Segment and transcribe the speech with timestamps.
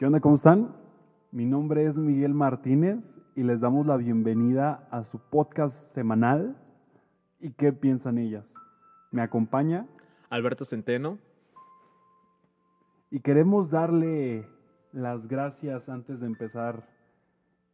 [0.00, 0.20] ¿Qué onda?
[0.20, 0.74] ¿Cómo están?
[1.30, 6.56] Mi nombre es Miguel Martínez y les damos la bienvenida a su podcast semanal.
[7.38, 8.54] ¿Y qué piensan ellas?
[9.10, 9.86] Me acompaña
[10.30, 11.18] Alberto Centeno.
[13.10, 14.48] y queremos darle
[14.92, 16.88] las gracias antes de empezar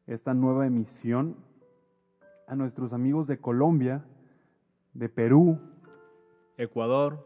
[0.09, 1.37] esta nueva emisión
[2.49, 4.05] a nuestros amigos de Colombia,
[4.95, 5.61] de Perú,
[6.57, 7.25] Ecuador.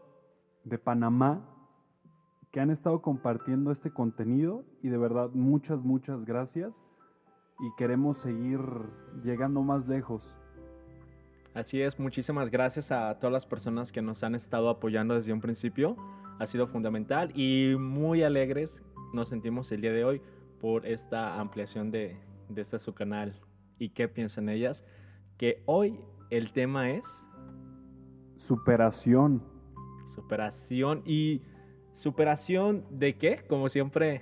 [0.63, 1.50] de Panamá,
[2.51, 6.73] que han estado compartiendo este contenido y de verdad muchas, muchas gracias
[7.59, 8.59] y queremos seguir
[9.23, 10.35] llegando más lejos.
[11.53, 15.41] Así es, muchísimas gracias a todas las personas que nos han estado apoyando desde un
[15.41, 15.95] principio.
[16.39, 18.81] Ha sido fundamental y muy alegres
[19.13, 20.21] nos sentimos el día de hoy
[20.59, 22.17] por esta ampliación de,
[22.49, 23.39] de este su canal.
[23.79, 24.83] ¿Y qué piensan ellas?
[25.37, 25.99] Que hoy
[26.29, 27.03] el tema es
[28.37, 29.43] Superación.
[30.15, 31.41] superación y
[32.01, 33.43] superación de qué?
[33.47, 34.21] Como siempre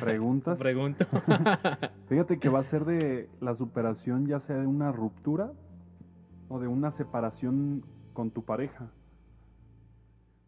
[0.00, 0.58] ¿Preguntas?
[0.60, 1.06] pregunto.
[2.08, 5.52] Fíjate que va a ser de la superación ya sea de una ruptura
[6.48, 7.84] o de una separación
[8.14, 8.90] con tu pareja.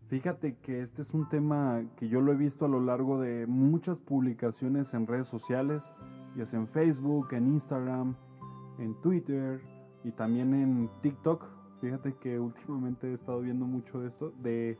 [0.08, 3.47] Fíjate que este es un tema que yo lo he visto a lo largo de
[3.47, 5.84] muchas publicaciones en redes sociales,
[6.36, 8.17] ya sea en Facebook, en Instagram,
[8.80, 9.61] en Twitter
[10.03, 11.47] y también en TikTok.
[11.80, 14.77] Fíjate que últimamente he estado viendo mucho de esto, de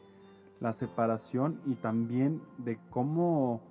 [0.61, 3.63] la separación y también de cómo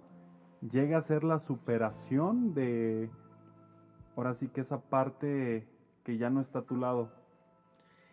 [0.62, 3.10] llega a ser la superación de,
[4.16, 5.68] ahora sí que esa parte
[6.04, 7.12] que ya no está a tu lado.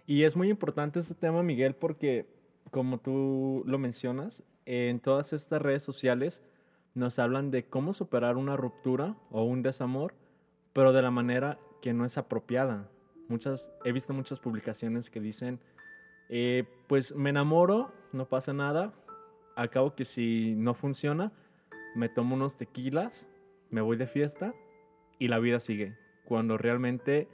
[0.06, 2.26] Y es muy importante este tema, Miguel, porque
[2.70, 6.40] como tú lo mencionas, en todas estas redes sociales
[6.94, 10.14] nos hablan de cómo superar una ruptura o un desamor,
[10.72, 12.88] pero de la manera que no es apropiada.
[13.28, 15.60] Muchas, he visto muchas publicaciones que dicen,
[16.28, 18.92] eh, pues me enamoro, no pasa nada,
[19.56, 21.32] al cabo que si no funciona,
[21.94, 23.26] me tomo unos tequilas,
[23.70, 24.54] me voy de fiesta
[25.18, 27.28] y la vida sigue, cuando realmente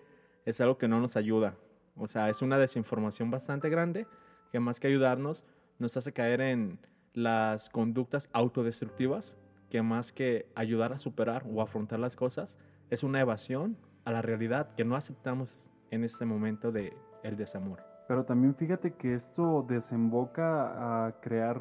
[0.44, 1.56] es algo que no nos ayuda.
[1.96, 4.06] O sea, es una desinformación bastante grande
[4.52, 5.44] que más que ayudarnos
[5.78, 6.78] nos hace caer en
[7.12, 9.36] las conductas autodestructivas
[9.70, 12.56] que más que ayudar a superar o afrontar las cosas
[12.90, 15.50] es una evasión a la realidad que no aceptamos
[15.90, 17.87] en este momento de el desamor.
[18.08, 21.60] Pero también fíjate que esto desemboca a crear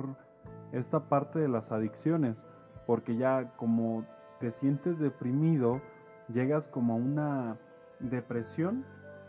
[0.71, 2.41] esta parte de las adicciones,
[2.85, 4.05] porque ya como
[4.39, 5.81] te sientes deprimido,
[6.29, 7.57] llegas como a una
[7.99, 8.85] depresión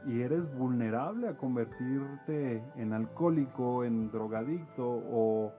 [0.07, 5.53] y eres vulnerable a convertirte en alcohólico, en drogadicto o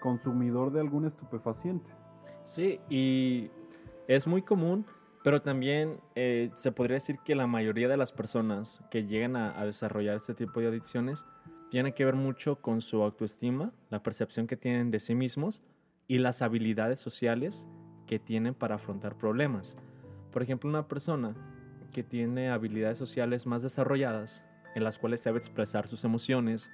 [0.00, 1.90] consumidor de algún estupefaciente.
[2.44, 3.50] Sí, y
[4.06, 4.84] es muy común,
[5.24, 9.64] pero también eh, se podría decir que la mayoría de las personas que llegan a,
[9.64, 11.24] desarrollar este tipo de adicciones
[11.70, 15.62] tiene que ver mucho con su autoestima, la percepción que tienen de sí mismos
[16.08, 17.64] y las habilidades sociales
[18.06, 19.78] que tienen para afrontar problemas.
[20.30, 21.34] Por ejemplo, una persona
[21.90, 26.68] que tiene habilidades sociales más desarrolladas, en las cuales sabe expresar sus emociones,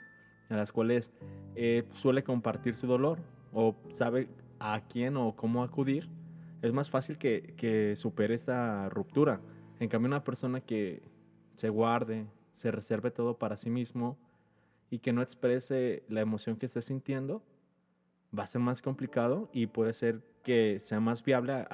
[0.49, 1.12] en las cuales
[1.55, 3.21] eh, suele compartir su dolor
[3.53, 4.28] o sabe
[4.59, 6.09] a quién o cómo acudir,
[6.62, 9.41] es más fácil que, que supere esta ruptura.
[9.78, 11.03] En cambio, una persona que
[11.54, 12.26] se guarde,
[12.56, 14.19] se reserve todo para sí mismo
[14.91, 17.43] y que no exprese la emoción que esté sintiendo,
[18.37, 21.66] va a ser más complicado y puede ser que sea más viable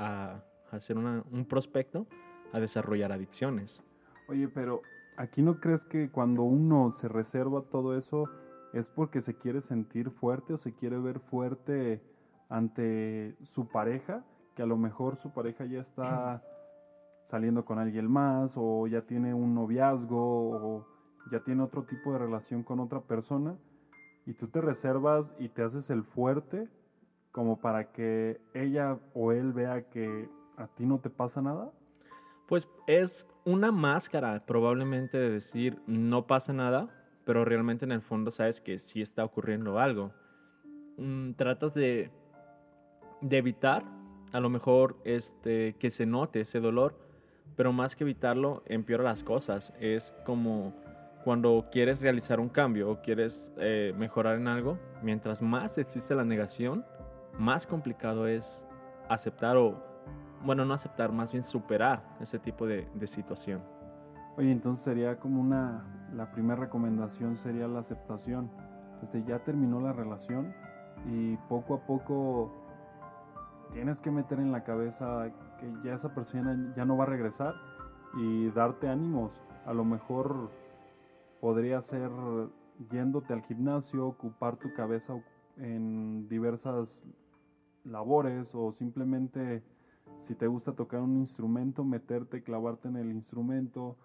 [0.70, 2.06] hacer una- un prospecto
[2.52, 3.82] a desarrollar adicciones.
[4.28, 4.82] Oye, pero
[5.16, 8.28] aquí no crees que cuando uno se reserva todo eso
[8.72, 12.00] es porque se quiere sentir fuerte o se quiere ver fuerte
[12.48, 14.24] ante su pareja,
[14.56, 16.42] que a lo mejor su pareja ya está
[17.26, 20.86] saliendo con alguien más o ya tiene un noviazgo o
[21.30, 23.56] ya tiene otro tipo de relación con otra persona
[24.24, 26.68] y tú te reservas y te haces el fuerte
[27.32, 31.70] como para que ella o él vea que a ti no te pasa nada?
[32.48, 36.88] Pues es una máscara probablemente de decir no pasa nada,
[37.24, 40.12] pero realmente en el fondo sabes que sí está ocurriendo algo.
[40.96, 42.10] Mm, tratas de,
[43.20, 43.84] de evitar
[44.36, 46.94] a lo mejor este, que se note ese dolor,
[47.56, 49.72] pero más que evitarlo empeora las cosas.
[49.80, 50.74] Es como
[51.24, 56.24] cuando quieres realizar un cambio o quieres eh, mejorar en algo, mientras más existe la
[56.26, 56.84] negación,
[57.38, 58.66] más complicado es
[59.08, 59.82] aceptar o,
[60.44, 63.62] bueno, no aceptar, más bien superar ese tipo de, de situación.
[64.36, 68.50] Oye, entonces sería como una, la primera recomendación sería la aceptación.
[69.00, 70.54] Desde ya terminó la relación
[71.06, 72.65] y poco a poco
[73.72, 77.54] tienes que meter en la cabeza que ya esa persona ya no va a regresar
[78.16, 79.40] y darte ánimos.
[79.64, 80.50] A lo mejor
[81.40, 82.10] podría ser
[82.90, 85.14] yéndote al gimnasio, ocupar tu cabeza
[85.56, 87.04] en diversas
[87.84, 89.62] labores o simplemente
[90.20, 93.96] si te gusta tocar un instrumento, meterte, clavarte en el instrumento,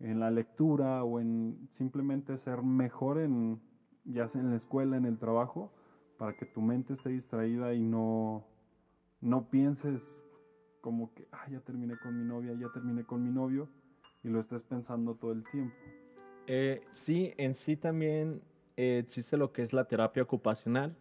[0.00, 3.60] en la lectura o en simplemente ser mejor en
[4.04, 5.72] ya sea en la escuela, en el trabajo,
[6.18, 8.44] para que tu mente esté distraída y no,
[9.20, 10.02] no pienses
[10.80, 13.68] como que, ah, ya terminé con mi novia, ya terminé con mi novio,
[14.22, 15.74] y lo estés pensando todo el tiempo.
[16.46, 18.42] Eh, sí, en sí también
[18.76, 20.96] eh, existe lo que es la terapia ocupacional,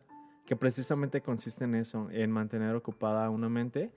[0.45, 3.91] que precisamente consiste en eso, en mantener ocupada una mente.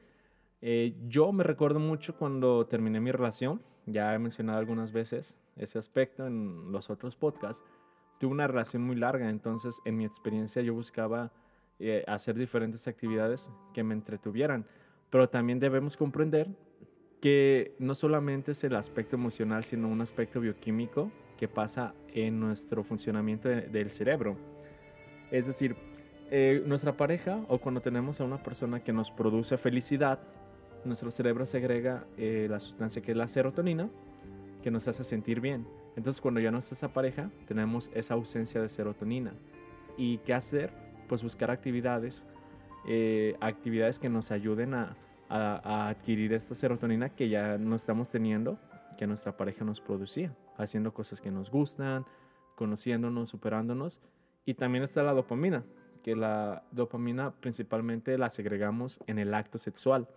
[0.60, 5.78] Eh, yo me recuerdo mucho cuando terminé mi relación, ya he mencionado algunas veces ese
[5.78, 7.62] aspecto en los otros podcasts,
[8.18, 11.32] tuve una relación muy larga, entonces en mi experiencia yo buscaba
[11.80, 14.66] eh, hacer diferentes actividades que me entretuvieran,
[15.10, 16.48] pero también debemos comprender
[17.20, 22.82] que no solamente es el aspecto emocional, sino un aspecto bioquímico que pasa en nuestro
[22.82, 24.36] funcionamiento del cerebro.
[25.30, 25.76] Es decir,
[26.30, 30.20] eh, nuestra pareja o cuando tenemos a una persona que nos produce felicidad,
[30.84, 33.88] nuestro cerebro segrega eh, la sustancia que es la serotonina,
[34.62, 35.66] que nos hace sentir bien.
[35.96, 39.32] Entonces cuando ya no está esa pareja, tenemos esa ausencia de serotonina.
[39.96, 40.70] ¿Y qué hacer?
[41.08, 42.24] Pues buscar actividades,
[42.86, 44.96] eh, actividades que nos ayuden a,
[45.28, 48.58] a, adquirir esta serotonina que ya no estamos teniendo,
[48.96, 52.04] que nuestra pareja nos producía, haciendo cosas que nos gustan,
[52.56, 54.00] conociéndonos, superándonos.
[54.44, 55.64] Y también está la dopamina,
[56.02, 60.08] que la dopamina principalmente la segregamos en el acto sexual,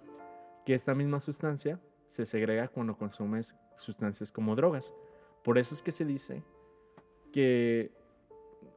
[0.65, 1.79] que esta misma sustancia
[2.09, 4.93] se segrega cuando consumes sustancias como drogas.
[5.43, 6.43] Por eso es que se dice
[7.31, 7.91] que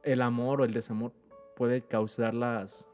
[0.03, 1.13] el amor o el desamor
[1.55, 2.85] puede causar las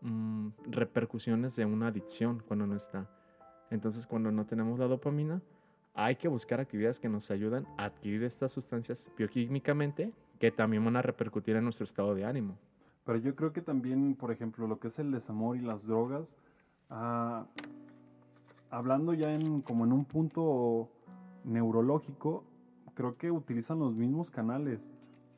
[0.00, 3.08] mm, repercusiones de una adicción cuando no está.
[3.70, 5.42] Entonces, cuando no tenemos la dopamina,
[5.94, 10.96] hay que buscar actividades que nos ayudan a adquirir estas sustancias bioquímicamente que también van
[10.96, 12.56] a repercutir en nuestro estado de ánimo.
[13.04, 16.34] Pero yo creo que también, por ejemplo, lo que es el desamor y las drogas,
[16.88, 17.46] ah,
[18.70, 20.88] hablando ya en, como en un punto
[21.44, 22.44] neurológico,
[22.94, 24.80] creo que utilizan los mismos canales.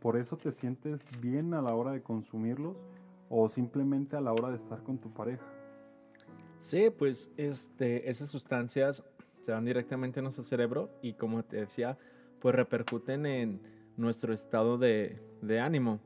[0.02, 2.84] Por eso te sientes bien a la hora de consumirlos
[3.30, 5.46] o simplemente a la hora de estar con tu pareja.
[6.60, 9.04] Sí, pues este, esas sustancias
[9.46, 11.98] se van directamente a nuestro cerebro y como te decía,
[12.40, 13.60] pues repercuten en
[13.96, 15.20] nuestro estado de,
[15.62, 16.00] ánimo.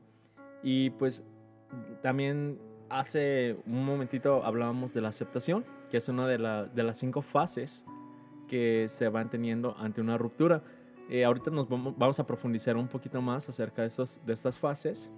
[0.61, 1.23] Y pues
[2.01, 2.59] también
[2.89, 6.37] hace un momentito hablábamos de la aceptación, que es una de
[6.83, 7.83] las cinco fases
[8.47, 10.63] que se van teniendo ante una ruptura.
[11.09, 13.91] Eh, ahorita nos vamos, a profundizar un poquito más acerca de,
[14.25, 15.09] de estas fases,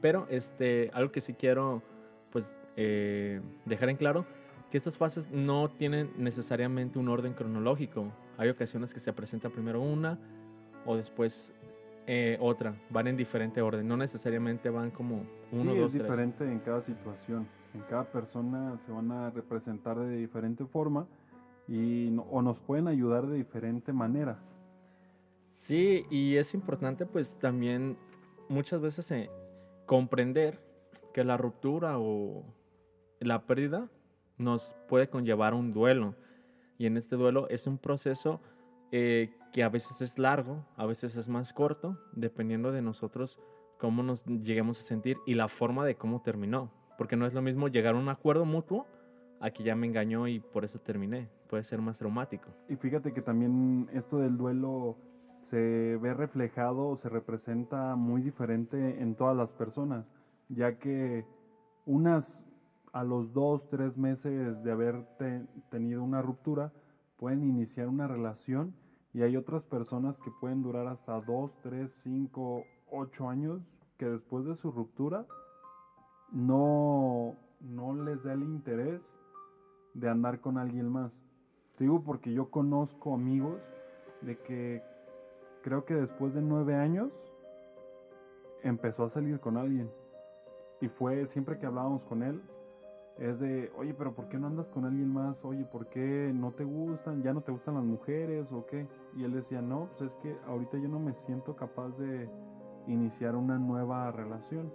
[0.00, 1.82] pero este, algo que sí quiero
[2.30, 4.26] pues, eh, dejar en claro,
[4.70, 8.12] que estas fases no tienen necesariamente un orden cronológico.
[8.38, 10.18] Hay ocasiones que se presenta primero una
[10.86, 11.52] o después
[12.06, 16.44] eh, otra, van en diferente orden, no necesariamente van como uno, sí, dos, es diferente
[16.44, 21.06] en cada situación, en cada persona se van a representar de diferente forma
[21.68, 24.38] y o nos pueden ayudar de diferente manera.
[25.70, 27.96] Sí, y es importante pues también
[28.48, 29.30] muchas veces eh,
[29.86, 30.58] comprender
[31.14, 32.44] que la ruptura o
[33.20, 33.88] la pérdida
[34.36, 36.16] nos puede conllevar un duelo.
[36.76, 38.40] Y en este duelo es un proceso
[38.90, 43.38] eh, que a veces es largo, a veces es más corto, dependiendo de nosotros
[43.78, 46.72] cómo nos lleguemos a sentir y la forma de cómo terminó.
[46.98, 48.88] Porque no es lo mismo llegar a un acuerdo mutuo
[49.38, 51.28] a que ya me engañó y por eso terminé.
[51.48, 52.48] Puede ser más traumático.
[52.68, 54.96] Y fíjate que también esto del duelo
[55.40, 60.10] se ve reflejado o se representa muy diferente en todas las personas,
[60.48, 61.24] ya que
[61.86, 62.42] unas
[62.92, 65.06] a los dos, tres meses de haber
[65.70, 66.72] tenido una ruptura
[67.16, 68.74] pueden iniciar una relación
[69.12, 73.60] y hay otras personas que pueden durar hasta dos, tres, cinco, ocho años
[73.96, 75.26] que después de su ruptura
[76.32, 79.02] no, no les da el interés
[79.94, 81.18] de andar con alguien más.
[81.76, 83.60] Te digo porque yo conozco amigos
[84.22, 84.82] de que
[85.62, 87.12] creo que después de nueve años
[88.62, 89.90] empezó a salir con alguien.
[90.80, 92.40] Y fue siempre que hablábamos con él,
[93.18, 95.44] es de, oye, pero ¿por qué no andas con alguien más?
[95.44, 97.22] Oye, ¿por qué no te gustan?
[97.22, 98.86] ¿Ya no te gustan las mujeres o qué?
[99.14, 102.30] Y él decía, no, pues es que ahorita yo no me siento capaz de
[102.86, 104.72] iniciar una nueva relación.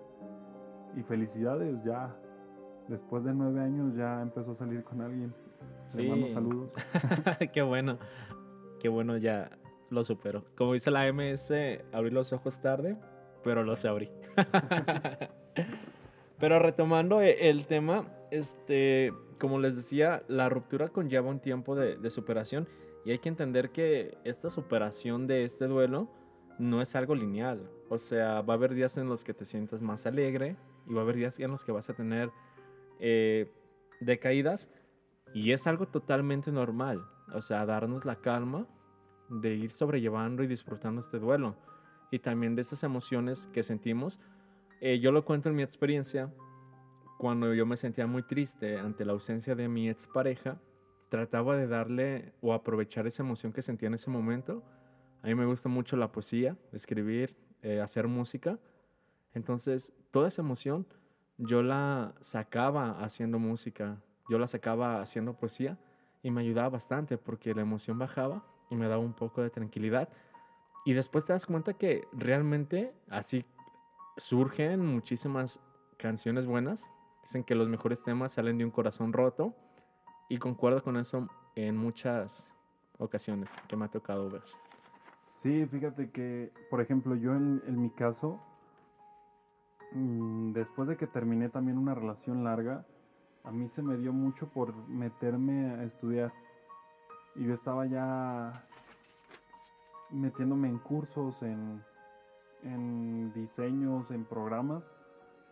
[0.96, 2.16] Y felicidades, ya
[2.88, 5.34] después de nueve años ya empezó a salir con alguien.
[5.96, 6.72] Le mando saludos.
[7.54, 7.98] qué bueno,
[8.80, 9.50] qué bueno, ya
[9.90, 10.46] lo supero.
[10.56, 11.52] Como dice la MS,
[11.92, 12.98] abrí los ojos tarde,
[13.44, 14.10] pero los abrí.
[16.40, 21.98] pero retomando e, el tema, este, como les decía, la ruptura conlleva un tiempo de,
[21.98, 22.68] de superación
[23.06, 26.10] y hay que entender que esta superación de este duelo
[26.58, 27.70] no es algo lineal.
[27.90, 30.56] O sea, va a haber días en los que te sientas más alegre
[30.88, 32.32] y va a haber días en los que vas a tener
[33.00, 33.52] eh,
[34.00, 34.68] de caídas
[35.34, 37.06] y es algo totalmente normal.
[37.34, 38.68] O sea, darnos la calma
[39.30, 41.56] de ir sobrellevando y disfrutando este duelo.
[42.12, 44.20] Y también de esas emociones que sentimos.
[44.82, 46.32] Eh, yo lo cuento en mi experiencia.
[47.18, 50.60] Cuando yo me sentía muy triste ante la ausencia de mi expareja,
[51.10, 54.64] trataba de darle o aprovechar esa emoción que sentía en ese momento.
[55.24, 58.60] A mí me gusta mucho la poesía, escribir, eh, hacer música.
[59.34, 60.86] Entonces, toda esa emoción
[61.38, 65.78] yo la sacaba haciendo música, yo la sacaba haciendo poesía
[66.24, 70.10] y me ayudaba bastante porque la emoción bajaba y me daba un poco de tranquilidad.
[70.86, 73.46] Y después te das cuenta que realmente así
[74.18, 75.60] surgen muchísimas
[75.98, 76.88] canciones buenas.
[77.24, 79.56] Dicen que los mejores temas salen de un corazón roto
[80.30, 82.44] y concuerdo con eso en muchas
[82.98, 84.44] ocasiones que me ha tocado ver.
[85.34, 88.40] Sí, fíjate que, por ejemplo, yo en, en mi caso,
[89.92, 92.86] mm, después de que terminé también una relación larga,
[93.44, 96.34] a mí se me dio mucho por meterme a estudiar.
[97.36, 98.66] Y yo estaba ya
[100.10, 101.84] metiéndome en cursos, en,
[102.64, 104.90] en diseños, en programas,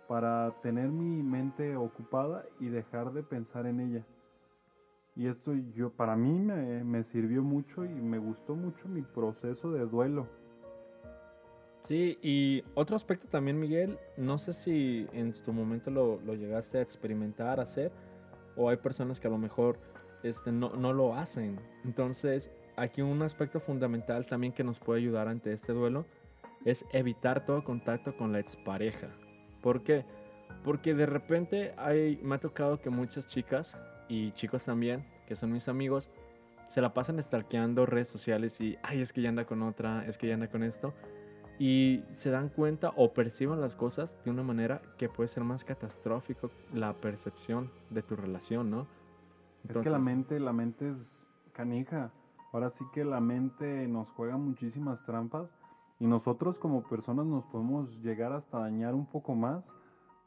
[0.07, 4.05] para tener mi mente ocupada y dejar de pensar en ella.
[5.15, 9.71] Y esto yo para mí me, me, sirvió mucho y me gustó mucho mi proceso
[9.71, 10.27] de duelo.
[11.81, 16.77] Sí, y otro aspecto también, Miguel, no sé si en tu momento lo, lo llegaste
[16.77, 17.91] a experimentar, a hacer,
[18.55, 19.77] o hay personas que a lo mejor
[20.23, 21.59] este, no, no lo hacen.
[21.85, 26.05] Entonces, aquí un aspecto fundamental también que nos puede ayudar ante este duelo
[26.65, 29.09] es evitar todo contacto con la expareja.
[29.61, 30.05] ¿Por qué?
[30.63, 33.77] Porque de repente hay, me ha tocado que muchas chicas
[34.07, 36.09] y chicos también, que son mis amigos,
[36.67, 40.17] se la pasan stalkeando redes sociales y, ay, es que ya anda con otra, es
[40.17, 40.93] que ya anda con esto.
[41.59, 45.63] Y se dan cuenta o perciben las cosas de una manera que puede ser más
[45.63, 48.87] catastrófico la percepción de tu relación, ¿no?
[49.67, 52.11] Es que la mente, la mente es canija.
[52.51, 55.49] Ahora sí que la mente nos juega muchísimas trampas
[55.99, 59.65] y nosotros como personas nos podemos llegar hasta dañar un poco más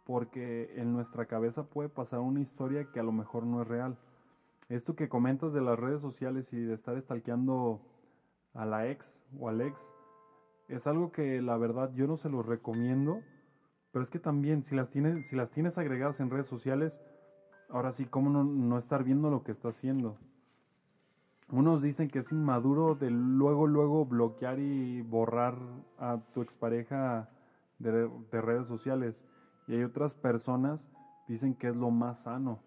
[0.05, 3.99] porque en nuestra cabeza puede pasar una historia que a lo mejor no es real.
[4.69, 7.81] Esto que comentas de las redes sociales y de estar stalkeando
[8.55, 9.79] a la ex o al ex,
[10.69, 13.21] es algo que la verdad yo no se lo recomiendo,
[13.93, 16.99] pero es que también si las tienes, si las tienes agregadas en redes sociales,
[17.69, 20.17] ahora sí, ¿cómo no, no estar viendo lo que está haciendo?
[21.51, 25.57] Unos dicen que es inmaduro de luego, luego bloquear y borrar
[25.99, 27.29] a tu expareja
[27.79, 29.23] de, de redes sociales.
[29.69, 30.89] Y hay otras personas
[31.29, 32.61] dicen que es lo más sano,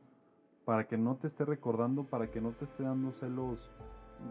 [0.65, 3.69] para que no te esté recordando, para que no te esté dando celos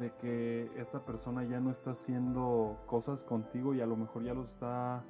[0.01, 4.35] de que esta persona ya no está haciendo cosas contigo y a lo mejor ya
[4.35, 5.03] lo está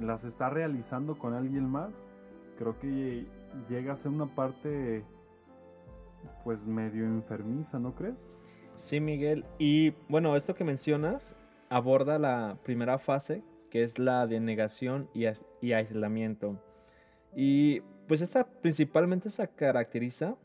[0.00, 1.92] las está realizando con alguien más.
[2.58, 3.26] Creo que
[3.68, 5.04] llega a ser una parte
[6.44, 8.34] pues medio enfermiza, ¿no crees?
[8.76, 9.44] Sí, Miguel.
[9.58, 11.36] Y bueno, esto que mencionas
[11.68, 16.58] aborda la primera fase, que es la de negación y, aislamiento.
[17.34, 20.36] Y pues esta principalmente se caracteriza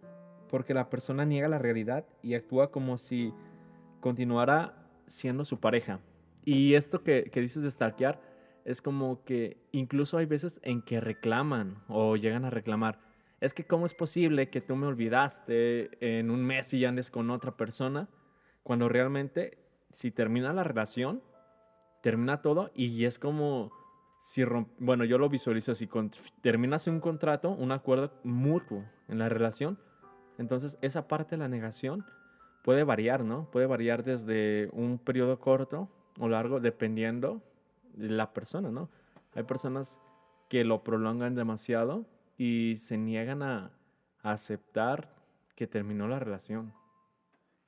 [0.50, 3.34] porque la persona niega la realidad y actúa como si
[4.00, 4.74] continuara
[5.08, 6.00] siendo su pareja.
[6.46, 8.22] Y esto que, que dices de stalkear
[8.68, 13.00] es como que incluso hay veces en que reclaman o llegan a reclamar.
[13.40, 17.30] Es que cómo es posible que tú me olvidaste en un mes y andes con
[17.30, 18.10] otra persona
[18.64, 19.58] cuando realmente
[19.92, 21.24] si termina la relación,
[22.02, 23.72] termina todo y es como
[24.22, 24.44] si
[24.80, 29.80] bueno, yo lo visualizo así, con, terminas un contrato, un acuerdo mutuo en la relación,
[30.38, 32.04] entonces esa parte de la negación
[32.66, 33.50] puede variar, ¿no?
[33.50, 35.88] Puede variar desde un periodo corto
[36.20, 37.57] o largo, dependiendo de
[37.98, 38.90] la persona, ¿no?
[39.36, 40.00] Hay personas
[40.50, 42.06] que lo prolongan demasiado
[42.38, 43.72] y se niegan a,
[44.24, 45.16] aceptar
[45.56, 46.74] que terminó la relación.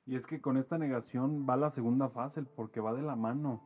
[0.04, 3.62] Y es que con esta negación va la segunda fase, porque va de la mano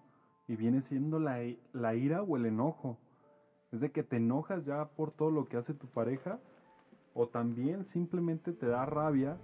[0.46, 1.40] y viene siendo la,
[1.72, 2.98] la ira o el enojo.
[3.72, 6.38] Es de que te enojas ya por todo lo que hace tu pareja
[7.14, 9.38] o también simplemente te da rabia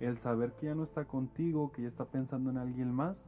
[0.00, 3.24] el saber que ya no está contigo, que ya está pensando en alguien más.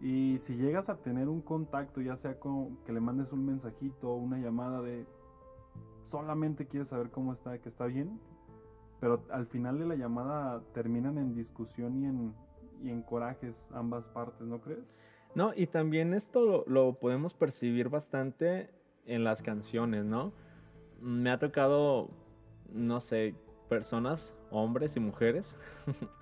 [0.00, 4.10] Y si llegas a tener un contacto, ya sea con que le mandes un mensajito
[4.10, 5.06] o una llamada de
[6.04, 8.18] solamente quieres saber cómo está, que está bien,
[9.00, 12.34] pero al final de la llamada terminan en discusión y en,
[12.82, 14.84] y en corajes ambas partes, ¿no crees?
[15.34, 18.70] No, y también esto lo, podemos percibir bastante
[19.06, 20.32] en las canciones, ¿no?
[21.00, 22.10] Me ha tocado,
[22.72, 23.34] no sé,
[23.68, 25.56] personas, hombres y mujeres,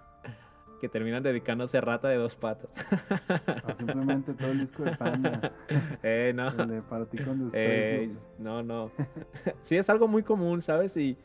[0.79, 2.71] que terminan dedicándose a rata de dos patas.
[3.69, 5.53] o simplemente todo el disco de Panda.
[6.03, 6.57] Eh, no.
[6.57, 8.91] con eh, no, no.
[9.63, 10.97] sí, es algo muy común, ¿sabes?
[10.97, 11.17] Y,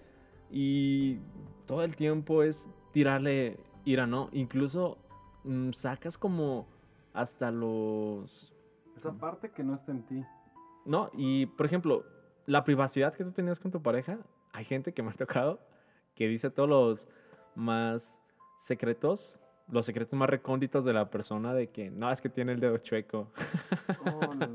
[0.50, 1.20] y
[1.66, 4.30] todo el tiempo es tirarle ira, ¿no?
[4.32, 4.98] Incluso
[5.44, 6.68] mm, sacas como
[7.14, 8.54] hasta los...
[8.96, 10.24] Esa parte que no está en ti.
[10.86, 12.04] No, y por ejemplo,
[12.46, 14.20] la privacidad que tú tenías con tu pareja,
[14.52, 15.60] hay gente que me ha tocado
[16.16, 17.08] que dice todos los
[17.56, 18.22] más
[18.60, 19.40] secretos,
[19.72, 22.78] los secretos más recónditos de la persona de que no, es que tiene el dedo
[22.78, 23.32] chueco.
[24.06, 24.48] Oh, lo,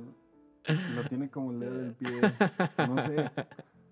[0.95, 2.21] lo tiene como el dedo del pie.
[2.79, 3.31] No sé.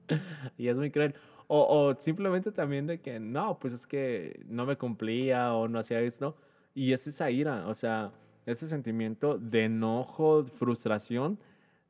[0.56, 1.16] Y es muy cruel.
[1.48, 5.80] O, o simplemente también de que no, pues es que no me cumplía o no
[5.80, 6.36] hacía esto.
[6.74, 8.12] Y es esa ira, o sea,
[8.46, 11.40] ese sentimiento de enojo, frustración,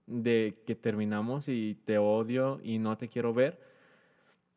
[0.07, 3.61] de que terminamos y te odio y no te quiero ver.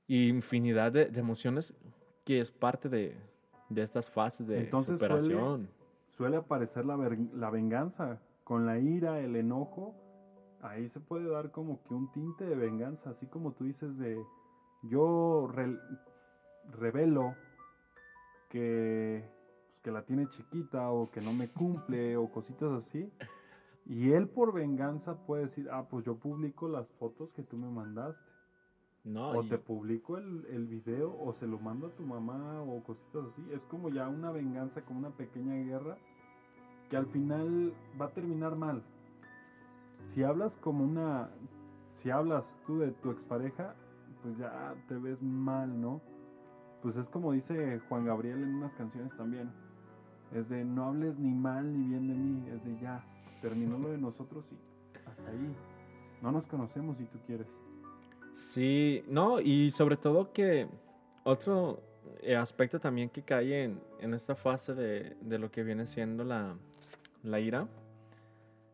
[0.07, 1.73] Y infinidad de, de emociones
[2.23, 3.15] que es parte de,
[3.69, 5.69] de estas fases de Entonces superación.
[6.09, 8.19] Suele aparecer la, ver- la venganza.
[8.43, 9.93] Con la ira, el enojo,
[10.61, 13.11] ahí se puede dar como que un tinte de venganza.
[13.11, 14.21] Así como tú dices de
[14.83, 15.77] yo re-
[16.79, 17.35] revelo
[18.49, 19.23] que,
[19.67, 23.11] pues, que la tiene chiquita o que no me cumple o cositas así.
[23.85, 27.69] Y él por venganza puede decir, ah, pues yo publico las fotos que tú me
[27.69, 28.23] mandaste.
[29.09, 32.61] No, O y- te publico el, el video o se lo mando a tu mamá
[32.61, 33.43] o cositas así.
[33.51, 35.97] Es como ya una venganza, como una pequeña guerra
[36.89, 38.83] que al final va a terminar mal.
[40.05, 41.29] Si hablas como una...
[41.93, 43.75] Si hablas tú de tu expareja,
[44.21, 46.01] pues ya te ves mal, ¿no?
[46.81, 49.51] Pues es como dice Juan Gabriel en unas canciones también.
[50.31, 52.47] Es de no hables ni mal ni bien de mí.
[52.51, 53.03] Es de ya,
[53.41, 55.55] terminó lo de nosotros y hasta ahí.
[56.21, 57.47] No nos conocemos si tú quieres.
[58.39, 60.67] Sí, no, y sobre todo que
[61.23, 61.81] otro
[62.21, 66.23] eh, aspecto también que cae en, en esta fase de, de lo que viene siendo
[66.23, 66.55] la,
[67.21, 67.67] la ira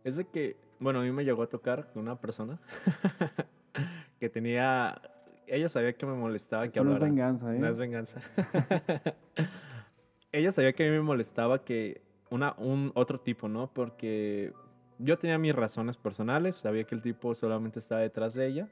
[0.04, 2.60] es de que, bueno, a mí me llegó a tocar una persona
[4.20, 5.02] que tenía,
[5.48, 7.12] ella sabía que me molestaba que Esto no es hablara.
[7.12, 7.60] venganza, ¿eh?
[7.60, 8.22] No es venganza.
[10.32, 13.74] ella sabía que a mí me molestaba que una, un otro tipo, ¿no?
[13.74, 14.54] Porque
[15.00, 18.70] yo tenía mis razones personales, sabía que el tipo solamente estaba detrás de ella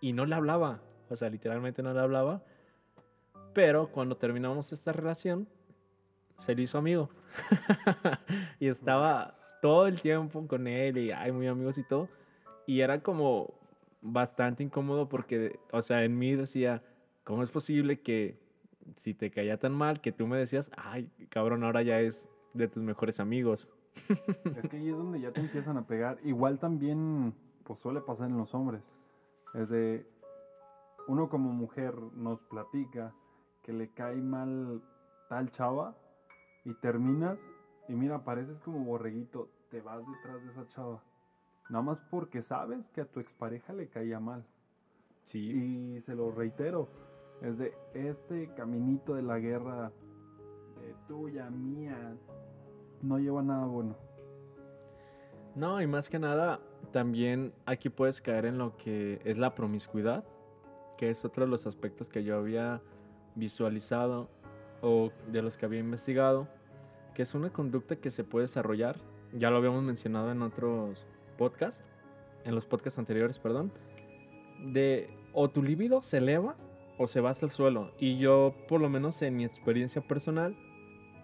[0.00, 2.42] y no le hablaba, o sea, literalmente no le hablaba.
[3.52, 5.48] Pero cuando terminamos esta relación,
[6.38, 7.10] se le hizo amigo.
[8.60, 12.08] y estaba todo el tiempo con él y ay, muy amigos y todo.
[12.66, 13.54] Y era como
[14.00, 16.82] bastante incómodo porque, o sea, en mí decía,
[17.24, 18.38] ¿cómo es posible que
[18.96, 22.68] si te caía tan mal que tú me decías, ay, cabrón, ahora ya es de
[22.68, 23.68] tus mejores amigos?
[24.56, 26.18] Es que ahí es donde ya te empiezan a pegar.
[26.24, 27.34] Igual también,
[27.64, 28.82] pues suele pasar en los hombres.
[29.54, 30.06] Es de,
[31.08, 33.14] uno como mujer nos platica
[33.62, 34.82] que le cae mal
[35.28, 35.96] tal chava
[36.64, 37.40] y terminas
[37.88, 41.02] y mira, pareces como borreguito, te vas detrás de esa chava.
[41.68, 44.44] Nada más porque sabes que a tu expareja le caía mal.
[45.24, 45.38] Sí.
[45.38, 46.88] Y se lo reitero,
[47.40, 49.92] es de este caminito de la guerra
[51.06, 52.16] tuya, mía,
[53.02, 53.96] no lleva nada bueno.
[55.54, 56.60] No, y más que nada,
[56.92, 60.24] también aquí puedes caer en lo que es la promiscuidad,
[60.98, 62.82] que es otro de los aspectos que yo había
[63.34, 64.28] visualizado
[64.82, 66.48] o de los que había investigado,
[67.14, 68.96] que es una conducta que se puede desarrollar,
[69.32, 71.06] ya lo habíamos mencionado en otros
[71.38, 71.82] podcasts,
[72.44, 73.72] en los podcasts anteriores, perdón,
[74.72, 76.56] de o tu libido se eleva
[76.98, 77.92] o se va hasta el suelo.
[77.98, 80.56] Y yo, por lo menos en mi experiencia personal,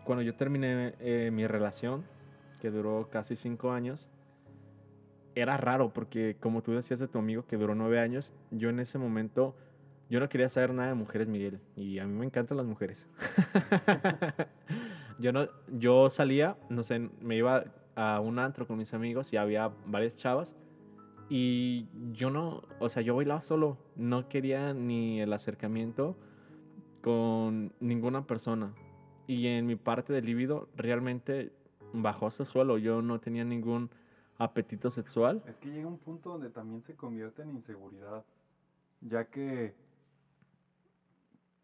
[0.05, 2.05] cuando yo terminé eh, mi relación,
[2.61, 4.09] que duró casi cinco años,
[5.37, 8.81] era raro porque como tú decías de tu amigo que duró nueve años, yo en
[8.81, 9.55] ese momento,
[10.09, 11.61] yo no quería saber nada de mujeres, Miguel.
[11.77, 13.07] Y a mí me encantan las mujeres.
[15.19, 19.37] yo, no, yo salía, no sé, me iba a un antro con mis amigos y
[19.37, 20.55] había varias chavas.
[21.29, 23.77] Y yo no, o sea, yo bailaba solo.
[23.95, 26.17] No quería ni el acercamiento
[27.03, 28.73] con ninguna persona.
[29.27, 31.53] Y en mi parte del líbido realmente
[31.93, 32.79] bajó hasta el suelo.
[32.79, 33.91] Yo no tenía ningún
[34.39, 35.43] apetito sexual.
[35.47, 38.25] Es que llega un punto donde también se convierte en inseguridad,
[39.01, 39.75] ya que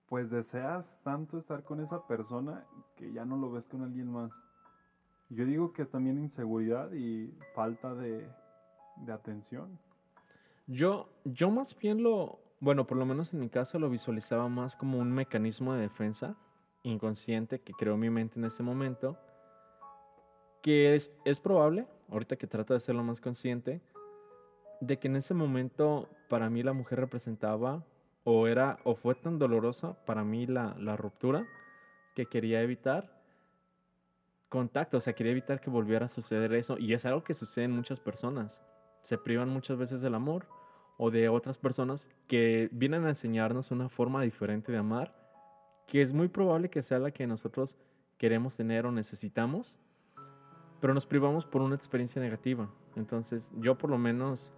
[0.08, 4.30] pues deseas tanto estar con esa persona que ya no lo ves con alguien más.
[5.30, 8.28] Yo digo que es también inseguridad y falta de,
[8.96, 9.78] de atención.
[10.66, 14.76] Yo, yo más bien lo, bueno, por lo menos en mi caso lo visualizaba más
[14.76, 16.36] como un mecanismo de defensa
[16.82, 19.18] inconsciente que creó mi mente en ese momento,
[20.62, 23.80] que es, es probable, ahorita que trato de hacerlo más consciente,
[24.80, 27.84] de que en ese momento para mí la mujer representaba
[28.24, 31.46] o era o fue tan dolorosa para mí la, la ruptura
[32.14, 33.20] que quería evitar
[34.48, 37.64] contacto, o sea, quería evitar que volviera a suceder eso y es algo que sucede
[37.64, 38.60] en muchas personas.
[39.02, 40.46] Se privan muchas veces del amor
[40.98, 45.14] o de otras personas que vienen a enseñarnos una forma diferente de amar
[45.86, 47.76] que es muy probable que sea la que nosotros
[48.18, 49.76] queremos tener o necesitamos,
[50.82, 52.68] pero nos privamos por una experiencia negativa.
[52.96, 54.50] Entonces, yo por lo menos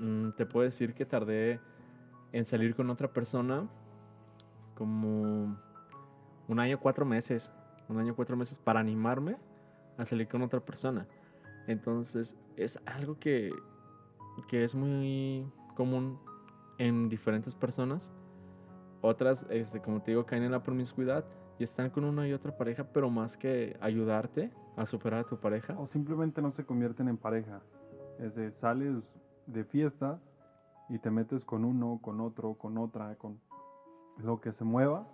[0.00, 1.60] mm, te puedo decir que tardé
[2.32, 3.68] en salir con otra persona
[4.74, 5.56] como
[6.48, 7.52] un año, cuatro meses,
[7.88, 9.36] un año, cuatro meses para animarme
[9.96, 11.06] a salir con otra persona.
[11.68, 13.52] Entonces, es algo que,
[14.48, 16.18] que es muy común
[16.78, 18.12] en diferentes personas.
[19.02, 21.24] Otras, este, como te digo, caen en la promiscuidad
[21.60, 25.38] y están con una y otra pareja, pero más que ayudarte a superar a tu
[25.38, 25.78] pareja.
[25.78, 27.62] O simplemente no se convierten en pareja.
[28.18, 29.04] Es de sales
[29.46, 30.20] de fiesta
[30.88, 33.40] y te metes con uno, con otro, con otra, con
[34.18, 35.06] lo que se mueva.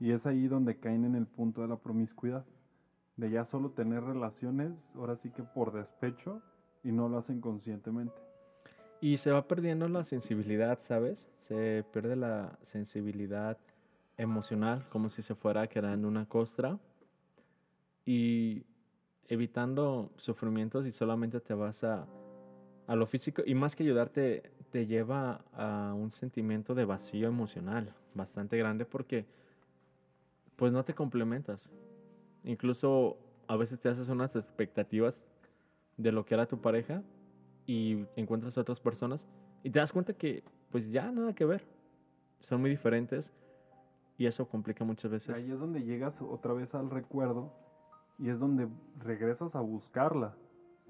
[0.00, 2.44] Y es ahí donde caen en el punto de la promiscuidad.
[3.16, 6.40] De ya solo tener relaciones, ahora sí que por despecho,
[6.84, 8.14] y no lo hacen conscientemente.
[9.00, 11.26] Y se va perdiendo la sensibilidad, ¿sabes?
[11.48, 13.58] Se pierde la sensibilidad
[14.16, 16.78] emocional, como si se fuera quedando una costra.
[18.04, 18.64] Y
[19.28, 22.06] evitando sufrimientos y solamente te vas a,
[22.86, 23.42] a lo físico.
[23.44, 29.26] Y más que ayudarte, te lleva a un sentimiento de vacío emocional bastante grande porque
[30.56, 31.70] pues no te complementas.
[32.44, 35.28] Incluso a veces te haces unas expectativas
[35.96, 37.02] de lo que era tu pareja
[37.66, 39.26] y encuentras a otras personas
[39.62, 41.64] y te das cuenta que pues ya nada que ver.
[42.40, 43.32] Son muy diferentes
[44.16, 45.34] y eso complica muchas veces.
[45.34, 47.52] Ahí es donde llegas otra vez al recuerdo
[48.18, 50.34] y es donde regresas a buscarla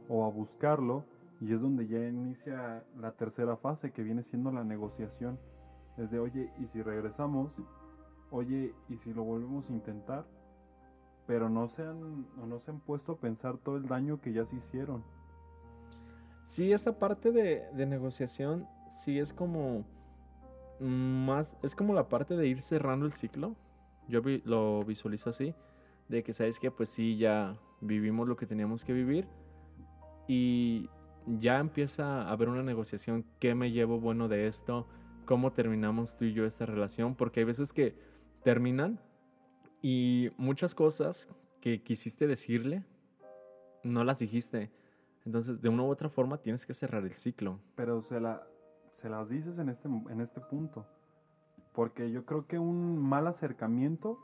[0.08, 1.04] o a buscarlo
[1.40, 5.38] y es donde ya inicia la tercera fase que viene siendo la negociación.
[5.96, 7.52] Es de, oye, ¿y si regresamos?
[8.30, 10.24] Oye, ¿y si lo volvemos a intentar?
[11.26, 14.44] Pero no se han, no se han puesto a pensar todo el daño que ya
[14.46, 15.04] se hicieron.
[16.46, 18.66] Sí, esta parte de, de negociación
[18.98, 19.84] sí es como
[20.80, 23.54] más, es como la parte de ir cerrando el ciclo.
[24.08, 25.54] Yo lo visualizo así,
[26.08, 29.28] de que sabes que pues sí, ya vivimos lo que teníamos que vivir
[30.26, 30.88] y
[31.26, 34.86] ya empieza a haber una negociación, ¿qué me llevo bueno de esto?
[35.24, 37.14] ¿Cómo terminamos tú y yo esta relación?
[37.14, 37.96] Porque hay veces que
[38.42, 39.00] terminan
[39.82, 41.28] y muchas cosas
[41.60, 42.84] que quisiste decirle,
[43.82, 44.70] no las dijiste.
[45.24, 47.60] Entonces, de una u otra forma, tienes que cerrar el ciclo.
[47.74, 48.46] Pero se, la,
[48.92, 50.86] se las dices en este, en este punto.
[51.72, 54.18] Porque yo creo que un mal acercamiento,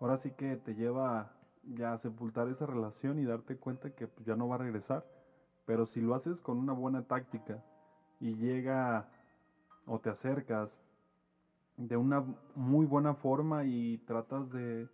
[0.00, 1.32] ahora sí que te lleva
[1.64, 5.04] ya a sepultar esa relación y darte cuenta que ya no va a regresar.
[5.66, 7.62] Pero si lo haces con una buena táctica
[8.20, 9.08] y llega
[9.86, 10.80] o te acercas
[11.76, 14.88] de una muy buena forma y tratas de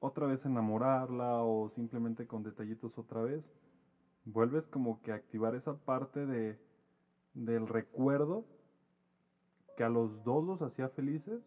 [0.00, 3.50] otra vez enamorarla o simplemente con detallitos otra vez,
[4.24, 6.58] vuelves como que a activar esa parte de,
[7.34, 8.44] del recuerdo
[9.76, 11.42] que a los dos los hacía felices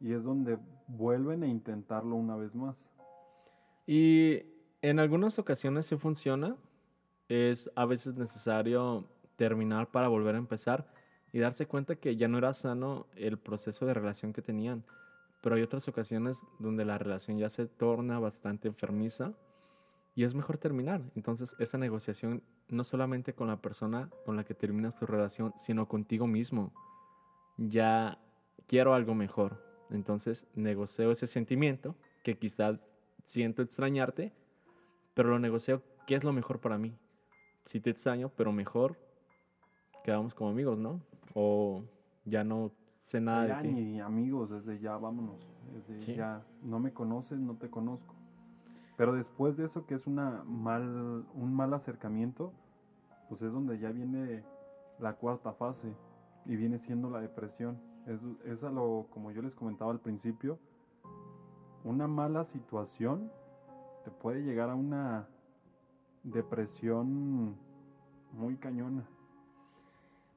[0.00, 2.84] y es donde vuelven a intentarlo una vez más.
[3.86, 4.42] Y
[4.82, 6.56] en algunas ocasiones sí funciona,
[7.28, 10.86] es a veces necesario terminar para volver a empezar
[11.32, 14.84] y darse cuenta que ya no era sano el proceso de relación que tenían.
[15.42, 19.34] Pero hay otras ocasiones donde la relación ya se torna bastante enfermiza
[20.14, 21.02] y es mejor terminar.
[21.14, 25.86] Entonces, esta negociación no solamente con la persona con la que terminas tu relación, sino
[25.86, 26.72] contigo mismo.
[27.56, 28.18] Ya
[28.66, 29.67] quiero algo mejor.
[29.90, 32.78] Entonces, negocio ese sentimiento que quizá
[33.26, 34.32] siento extrañarte,
[35.14, 36.96] pero lo negocio qué es lo mejor para mí.
[37.64, 38.98] Si te extraño, pero mejor
[40.04, 41.00] quedamos como amigos, ¿no?
[41.34, 41.84] O
[42.24, 43.74] ya no sé nada ya de ti.
[43.74, 45.52] ni amigos, desde ya vámonos.
[45.72, 48.14] Desde ya no me conoces, no te conozco.
[48.96, 52.52] Pero después de eso, que es una mal, un mal acercamiento,
[53.28, 54.42] pues es donde ya viene
[54.98, 55.92] la cuarta fase
[56.46, 57.78] y viene siendo la depresión.
[58.08, 60.58] Es, es a como yo les comentaba al principio,
[61.84, 63.30] una mala situación
[64.02, 65.28] te puede llegar a una
[66.22, 67.54] depresión
[68.32, 69.06] muy cañona.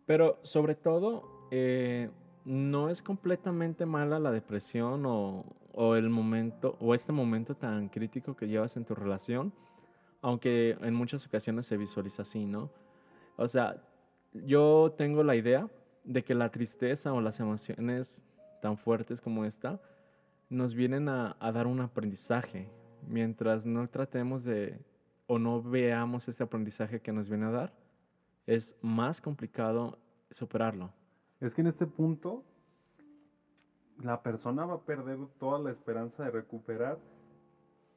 [0.05, 2.10] Pero sobre todo, eh,
[2.43, 8.36] no es completamente mala la depresión o, o, el momento, o este momento tan crítico
[8.36, 9.53] que llevas en tu relación,
[10.21, 12.69] aunque en muchas ocasiones se visualiza así, ¿no?
[13.38, 13.81] O sea,
[14.34, 15.69] yo tengo la idea
[16.04, 18.24] de que la tristeza o las emociones
[18.62, 19.80] tan fuertes como esta
[20.50, 22.70] nos vienen a, dar un aprendizaje,
[23.08, 24.80] mientras no tratemos de
[25.28, 27.74] o no veamos ese aprendizaje que nos viene a dar,
[28.46, 29.98] es más complicado
[30.30, 30.92] superarlo.
[31.40, 32.44] Es que en este punto
[34.04, 37.00] la persona va a perder toda la esperanza de recuperar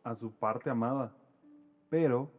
[0.05, 1.13] a su parte amada.
[1.89, 2.31] Pero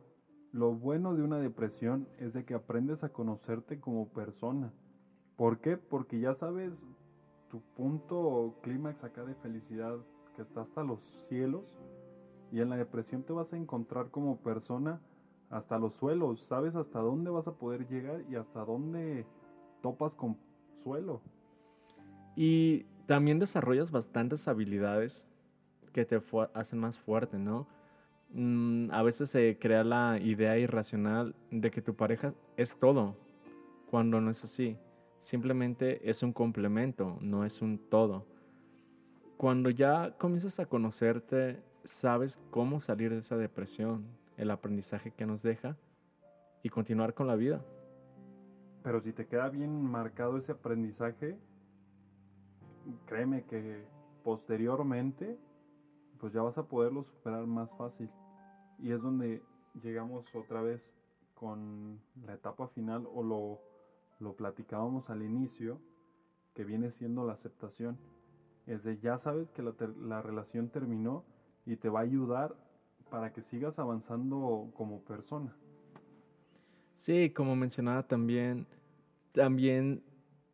[0.53, 4.71] lo bueno de una depresión es de que aprendes a conocerte como persona.
[5.37, 5.77] ¿Por qué?
[5.77, 6.85] Porque ya sabes
[7.49, 9.97] tu punto clímax acá de felicidad,
[10.35, 11.73] que está hasta los cielos,
[12.51, 15.01] y en la depresión te vas a encontrar como persona
[15.49, 19.25] hasta los suelos, sabes hasta dónde vas a poder llegar y hasta dónde
[19.81, 20.37] topas con
[20.73, 21.21] suelo.
[22.35, 25.25] Y también desarrollas bastantes habilidades
[25.93, 26.21] que te
[26.53, 27.67] hacen más fuerte, ¿no?
[28.33, 33.15] Mm, a veces se crea la idea irracional de que tu pareja es todo,
[33.89, 34.77] cuando no es así.
[35.25, 38.27] Simplemente es un complemento, no es un todo.
[39.37, 44.05] Cuando ya comienzas a conocerte, sabes cómo salir de esa depresión,
[44.37, 45.77] el aprendizaje que nos deja
[46.61, 47.65] y continuar con la vida.
[48.83, 51.39] Pero si te queda bien marcado ese aprendizaje,
[53.07, 53.83] créeme que
[54.23, 55.39] posteriormente,
[56.19, 58.11] pues ya vas a poderlo superar más fácil.
[58.77, 59.41] Y es donde
[59.81, 60.93] llegamos otra vez
[61.33, 63.59] con la etapa final o lo,
[64.19, 65.79] lo platicábamos al inicio,
[66.53, 67.97] que viene siendo la aceptación.
[68.65, 71.23] Es de ya sabes que la, la relación terminó
[71.65, 72.55] y te va a ayudar
[73.09, 75.55] para que sigas avanzando como persona.
[76.95, 78.65] Sí, como mencionaba también,
[79.31, 80.03] también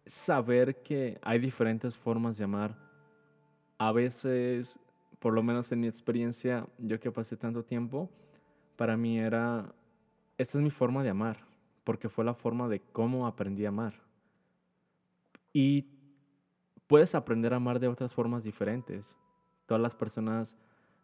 [0.06, 2.76] saber que hay diferentes formas de amar.
[3.78, 4.78] A veces,
[5.20, 8.10] por lo menos en mi experiencia, yo que pasé tanto tiempo,
[8.76, 9.74] para mí era,
[10.38, 11.38] esta es mi forma de amar,
[11.84, 13.94] porque fue la forma de cómo aprendí a amar.
[15.54, 15.88] Y
[16.88, 19.18] puedes aprender a amar de otras formas diferentes.
[19.66, 20.58] Todas las personas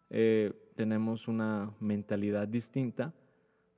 [0.10, 3.14] eh, tenemos una mentalidad distinta,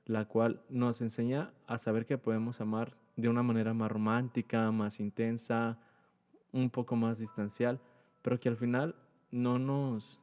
[0.06, 5.00] la cual nos enseña a saber que podemos amar de una manera más romántica, más
[5.00, 5.78] intensa,
[6.52, 7.80] un poco más distancial,
[8.22, 8.94] pero que al final
[9.30, 10.20] no nos,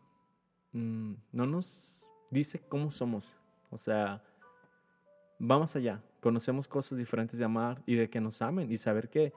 [0.74, 3.36] mm, no nos dice cómo somos.
[3.70, 4.22] O sea,
[5.40, 9.32] vamos allá, conocemos cosas diferentes de amar y de que nos amen y saber que,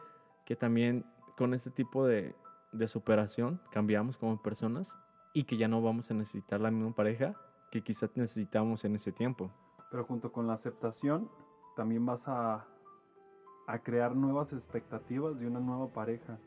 [0.44, 2.34] que también con este tipo de,
[2.72, 4.92] de superación cambiamos como personas
[5.32, 7.36] y que ya no vamos a necesitar la misma pareja
[7.70, 9.52] que quizás necesitamos en ese tiempo.
[9.88, 11.30] Pero junto con la aceptación,
[11.76, 12.66] también vas a,
[13.68, 16.40] a crear nuevas expectativas de una nueva pareja.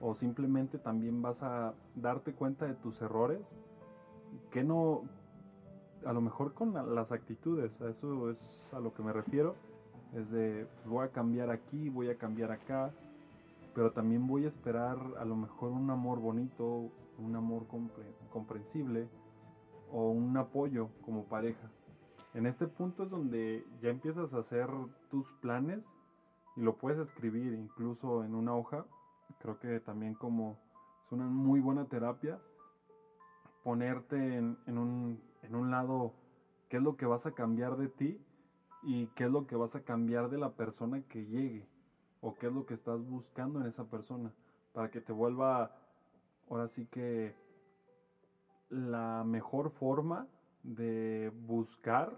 [0.00, 3.40] O simplemente también vas a darte cuenta de tus errores.
[4.52, 5.02] Que no,
[6.06, 9.56] a lo mejor con las actitudes, a eso es a lo que me refiero.
[10.14, 12.92] Es de, pues voy a cambiar aquí, voy a cambiar acá.
[13.74, 17.66] Pero también voy a esperar a lo mejor un amor bonito, un amor
[18.30, 19.08] comprensible
[19.92, 21.70] o un apoyo como pareja.
[22.34, 24.68] En este punto es donde ya empiezas a hacer
[25.10, 25.80] tus planes
[26.56, 28.84] y lo puedes escribir incluso en una hoja.
[29.40, 30.58] Creo que también como
[31.02, 32.40] es una muy buena terapia
[33.62, 36.12] ponerte en, un, en un lado
[36.68, 38.20] qué es lo que vas a cambiar de ti
[38.82, 41.66] y qué es lo que vas a cambiar de la persona que llegue
[42.20, 44.32] o qué es lo que estás buscando en esa persona
[44.72, 45.76] para que te vuelva
[46.48, 47.34] ahora sí que
[48.68, 50.26] la mejor forma
[50.62, 52.12] de buscar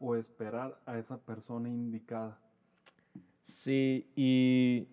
[0.00, 2.38] o esperar a esa persona indicada.
[3.46, 4.86] Sí, y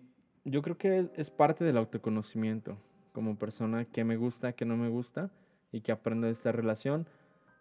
[0.44, 2.76] yo creo que es parte del autoconocimiento
[3.12, 5.30] como persona que me gusta, que no me gusta
[5.72, 7.06] y que aprendo de esta relación.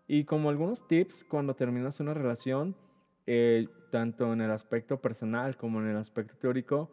[0.07, 2.75] Y como algunos tips cuando terminas una relación,
[3.27, 6.91] eh, tanto en el aspecto personal como en el aspecto teórico,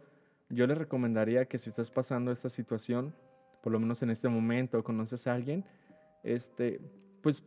[0.49, 3.15] yo les recomendaría que si estás pasando esta situación,
[3.63, 5.65] por lo menos en este momento, conoces a alguien,
[6.23, 6.81] este,
[7.23, 7.43] pues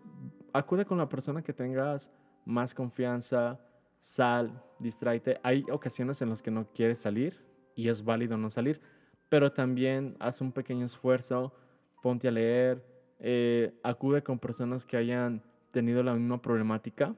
[0.54, 2.12] acude con la persona que tengas
[2.46, 3.60] más confianza,
[4.00, 5.40] sal, distráete.
[5.44, 7.44] Hay ocasiones en las que no quieres salir
[7.76, 8.82] y es válido no salir,
[9.30, 11.54] pero también haz un pequeño esfuerzo,
[12.02, 12.84] ponte a leer,
[13.20, 17.16] eh, acude con personas que hayan tenido la misma problemática.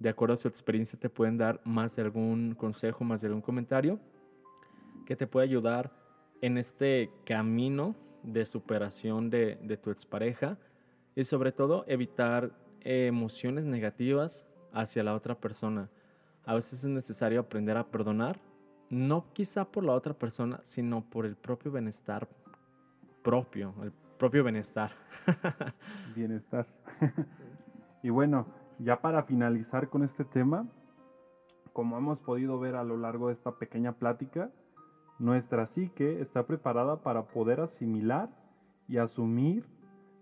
[0.00, 3.42] De acuerdo a su experiencia te pueden dar más de algún consejo, más de algún
[3.42, 4.00] comentario
[5.06, 5.92] que te puede ayudar
[6.40, 10.58] en este camino de superación de, de tu expareja
[11.14, 15.90] y sobre todo evitar emociones negativas hacia la otra persona.
[16.44, 18.40] A veces es necesario aprender a perdonar,
[18.88, 22.28] no quizá por la otra persona, sino por el propio bienestar
[23.22, 24.92] propio, el propio bienestar.
[26.16, 26.66] bienestar.
[28.02, 28.46] y bueno,
[28.82, 30.66] ya para finalizar con este tema,
[31.74, 34.50] como hemos podido ver a lo largo de esta pequeña plática,
[35.18, 38.30] nuestra psique está preparada para poder asimilar
[38.88, 39.66] y asumir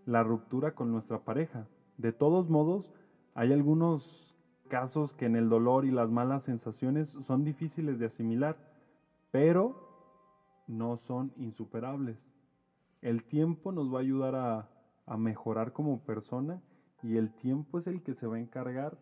[0.06, 1.68] la ruptura con nuestra pareja.
[1.98, 2.90] De todos modos,
[3.34, 4.34] hay algunos
[4.68, 8.56] casos que en el dolor y las malas sensaciones son difíciles de asimilar,
[9.30, 9.88] pero
[10.66, 12.18] no son insuperables.
[13.02, 14.68] El tiempo nos va a ayudar a,
[15.06, 16.60] a mejorar como persona
[17.02, 18.98] y el tiempo es el que se va a encargar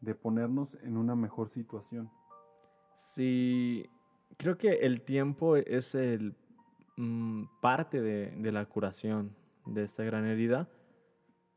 [0.00, 2.10] de ponernos en una mejor situación.
[2.94, 3.86] Sí,
[4.36, 6.34] creo que el tiempo es el
[6.96, 9.34] mm, parte de, de la curación
[9.66, 10.68] de esta gran herida,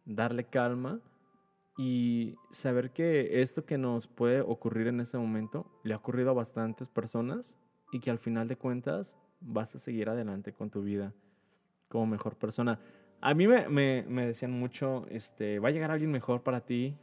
[0.06, 1.00] darle calma
[1.78, 6.34] y saber que esto que nos puede ocurrir en este momento le ha ocurrido a
[6.34, 7.58] bastantes personas
[7.92, 11.14] y que al final de cuentas vas a seguir adelante con tu vida
[11.90, 12.80] como mejor persona.
[13.26, 16.98] A mí me, me, me decían mucho, este, va a llegar alguien mejor para ti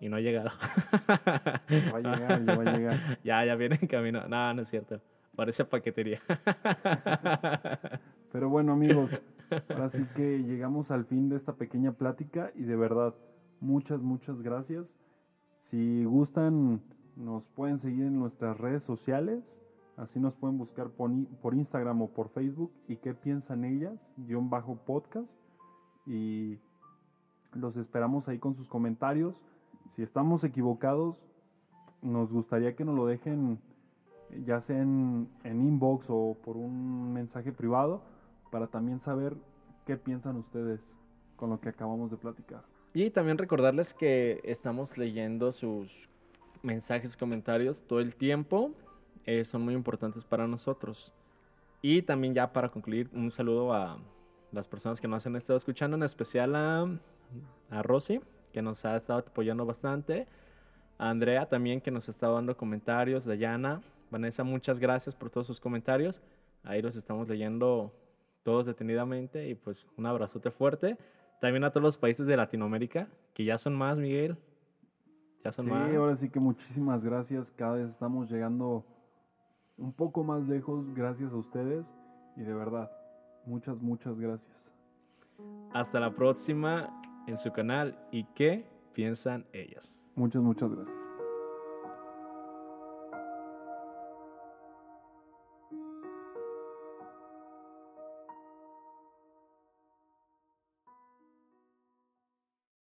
[0.00, 0.48] y no ha llegado.
[1.70, 3.18] Va a llegar, ya va a llegar.
[3.24, 4.26] ya, ya viene en camino.
[4.26, 5.02] No, no es cierto.
[5.36, 6.18] Parece paquetería.
[8.32, 9.10] Pero bueno, amigos,
[9.68, 13.14] ahora sí que llegamos al fin de esta pequeña plática y de verdad,
[13.60, 14.96] muchas, muchas gracias.
[15.58, 16.80] Si gustan,
[17.16, 19.60] nos pueden seguir en nuestras redes sociales.
[19.96, 22.72] Así nos pueden buscar por, Instagram o por Facebook.
[22.88, 24.10] ¿Y qué piensan ellas?
[24.16, 25.30] Guión bajo podcast.
[26.06, 26.58] Y
[27.52, 29.42] los esperamos ahí con sus comentarios.
[29.90, 31.24] Si estamos equivocados,
[32.02, 33.60] nos gustaría que nos lo dejen
[34.44, 38.02] ya sea en, en inbox o por un mensaje privado
[38.50, 39.36] para también saber
[39.86, 40.96] qué piensan ustedes
[41.36, 42.64] con lo que acabamos de platicar.
[42.92, 46.08] Y también recordarles que estamos leyendo sus
[46.62, 48.72] mensajes, comentarios todo el tiempo.
[49.26, 51.12] Eh, son muy importantes para nosotros.
[51.82, 53.98] Y también ya para concluir, un saludo a
[54.52, 56.86] las personas que nos han estado escuchando, en especial a,
[57.70, 58.20] a Rosy,
[58.52, 60.26] que nos ha estado apoyando bastante.
[60.98, 63.24] A Andrea también, que nos ha estado dando comentarios.
[63.24, 66.22] Dayana, Vanessa, muchas gracias por todos sus comentarios.
[66.62, 67.92] Ahí los estamos leyendo
[68.44, 69.48] todos detenidamente.
[69.48, 70.96] Y pues un abrazote fuerte.
[71.40, 74.36] También a todos los países de Latinoamérica, que ya son más, Miguel.
[75.44, 75.92] Ya son Sí, más.
[75.94, 77.50] ahora sí que muchísimas gracias.
[77.50, 78.86] Cada vez estamos llegando
[79.76, 81.92] un poco más lejos gracias a ustedes
[82.36, 82.90] y de verdad,
[83.46, 84.70] muchas, muchas gracias.
[85.72, 87.98] Hasta la próxima en su canal.
[88.10, 90.08] ¿Y qué piensan ellas?
[90.14, 90.96] Muchas, muchas gracias.